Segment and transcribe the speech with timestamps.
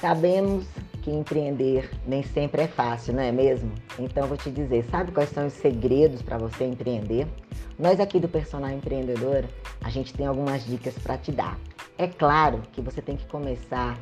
[0.00, 0.64] Sabemos
[1.02, 3.72] que empreender nem sempre é fácil, não é mesmo?
[3.98, 7.26] Então vou te dizer, sabe quais são os segredos para você empreender?
[7.76, 9.44] Nós aqui do Personal Empreendedor,
[9.82, 11.58] a gente tem algumas dicas para te dar.
[11.96, 13.98] É claro que você tem que começar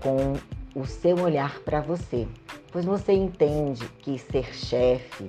[0.00, 0.34] com
[0.80, 2.28] o seu olhar para você,
[2.70, 5.26] pois você entende que ser chefe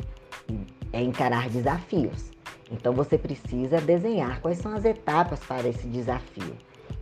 [0.92, 2.32] é encarar desafios.
[2.72, 6.56] Então você precisa desenhar quais são as etapas para esse desafio.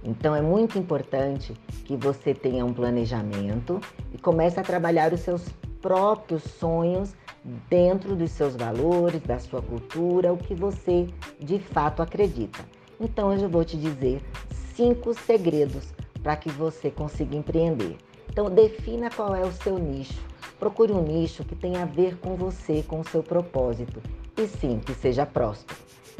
[0.03, 1.53] Então é muito importante
[1.85, 3.79] que você tenha um planejamento
[4.13, 5.47] e comece a trabalhar os seus
[5.81, 7.13] próprios sonhos
[7.69, 11.07] dentro dos seus valores, da sua cultura, o que você
[11.39, 12.63] de fato acredita.
[12.99, 14.21] Então hoje eu vou te dizer
[14.75, 17.97] cinco segredos para que você consiga empreender.
[18.29, 20.21] Então defina qual é o seu nicho.
[20.59, 24.01] Procure um nicho que tenha a ver com você, com o seu propósito
[24.37, 25.79] e sim, que seja próspero.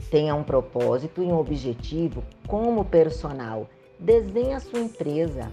[0.10, 3.70] Tenha um propósito e um objetivo como personal.
[4.00, 5.52] Desenhe a sua empresa,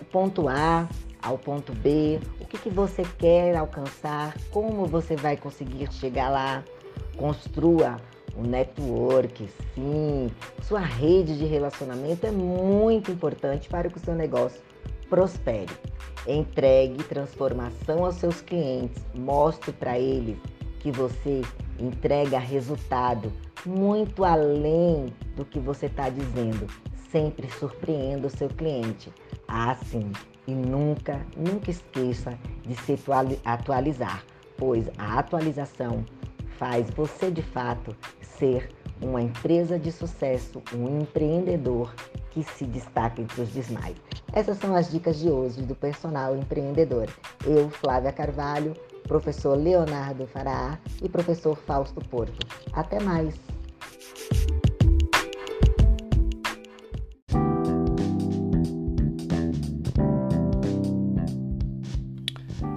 [0.00, 0.88] o ponto A
[1.22, 6.64] ao ponto B, o que, que você quer alcançar, como você vai conseguir chegar lá.
[7.16, 7.96] Construa
[8.36, 10.30] um network, sim.
[10.62, 14.60] Sua rede de relacionamento é muito importante para que o seu negócio
[15.08, 15.72] prospere.
[16.26, 20.36] Entregue transformação aos seus clientes, mostre para eles
[20.80, 21.42] que você
[21.78, 23.32] entrega resultado
[23.66, 26.66] muito além do que você está dizendo.
[27.10, 29.12] Sempre surpreenda o seu cliente.
[29.48, 30.10] Assim,
[30.46, 32.98] e nunca, nunca esqueça de se
[33.44, 34.24] atualizar,
[34.56, 36.04] pois a atualização
[36.58, 41.94] faz você de fato ser uma empresa de sucesso, um empreendedor
[42.30, 43.96] que se destaca entre os demais.
[44.32, 47.08] Essas são as dicas de hoje do personal empreendedor.
[47.44, 52.46] Eu, Flávia Carvalho, professor Leonardo Fará e professor Fausto Porto.
[52.72, 53.55] Até mais!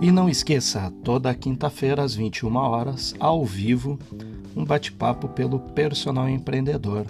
[0.02, 4.00] E não esqueça, toda quinta-feira às 21 horas, ao vivo,
[4.56, 7.06] um bate-papo pelo Personal Empreendedor.